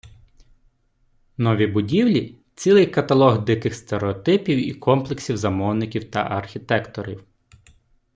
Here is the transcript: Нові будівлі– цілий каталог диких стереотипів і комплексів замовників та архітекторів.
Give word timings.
Нові 1.37 1.67
будівлі– 1.67 2.35
цілий 2.55 2.85
каталог 2.85 3.45
диких 3.45 3.75
стереотипів 3.75 4.67
і 4.67 4.73
комплексів 4.73 5.37
замовників 5.37 6.11
та 6.11 6.19
архітекторів. 6.19 7.23